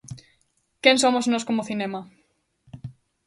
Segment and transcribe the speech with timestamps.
[0.83, 2.01] Quen somos nós como cinema?